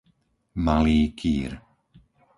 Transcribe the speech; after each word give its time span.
Malý 0.65 0.99
Kýr 1.19 1.51